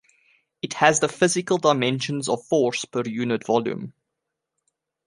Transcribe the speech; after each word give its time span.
It 0.63 0.73
has 0.81 0.99
the 0.99 1.07
physical 1.07 1.59
dimensions 1.59 2.27
of 2.27 2.43
force 2.47 2.85
per 2.85 3.03
unit 3.05 3.45
volume. 3.45 3.93